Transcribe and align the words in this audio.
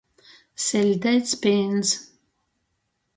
Siļdeits 0.67 1.35
pīns. 1.43 1.91